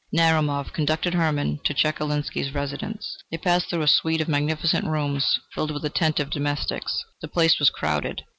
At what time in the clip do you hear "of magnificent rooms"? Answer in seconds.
4.19-5.37